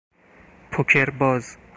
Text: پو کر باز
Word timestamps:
پو 0.71 0.81
کر 0.89 1.09
باز 1.19 1.45